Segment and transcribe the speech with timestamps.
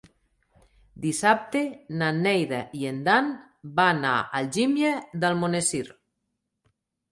[1.03, 1.61] Dissabte
[1.99, 3.31] na Neida i en Dan
[3.83, 5.85] van a Algímia d'Almonesir.